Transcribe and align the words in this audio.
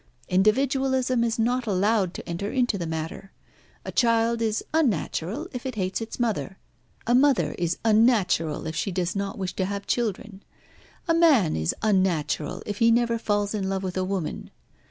Individualism 0.29 1.23
is 1.23 1.37
not 1.37 1.67
allowed 1.67 2.15
to 2.15 2.27
enter 2.27 2.51
into 2.51 2.75
the 2.75 2.87
matter. 2.87 3.31
A 3.85 3.91
child 3.91 4.41
is 4.41 4.63
unnatural 4.73 5.47
if 5.53 5.63
it 5.63 5.75
hates 5.75 6.01
its 6.01 6.19
mother. 6.19 6.57
A 7.05 7.13
mother 7.13 7.51
is 7.59 7.77
unnatural 7.85 8.65
if 8.65 8.75
she 8.75 8.91
does 8.91 9.15
not 9.15 9.37
wish 9.37 9.53
to 9.57 9.65
have 9.65 9.85
children. 9.85 10.41
A 11.07 11.13
man 11.13 11.55
is 11.55 11.75
unnatural 11.83 12.63
if 12.65 12.79
he 12.79 12.89
never 12.89 13.19
falls 13.19 13.53
in 13.53 13.69
love 13.69 13.83
with 13.83 13.95
a 13.95 14.03
woman. 14.03 14.49